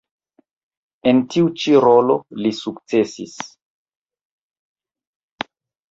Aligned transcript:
En 1.11 1.19
tiu 1.33 1.51
ĉi 1.63 1.75
rolo 1.85 2.15
li 2.45 2.53
sukcesis. 2.61 3.37